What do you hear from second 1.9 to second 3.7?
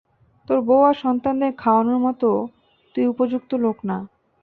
মতো তুই উপযুক্ত